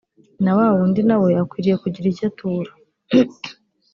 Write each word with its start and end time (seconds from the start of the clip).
na 0.43 0.51
wa 0.57 0.65
wundi 0.75 1.01
na 1.09 1.15
we 1.21 1.29
akwiriye 1.43 1.75
kugira 1.83 2.05
icyo 2.11 2.25
atura 2.29 2.71